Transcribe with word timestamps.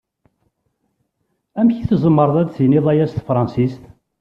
Amek 1.59 1.77
i 1.81 1.85
tzemreḍ 1.89 2.35
ad 2.39 2.47
d-tiniḍ 2.49 2.85
aya 2.91 3.05
s 3.07 3.11
tefṛansist? 3.13 3.81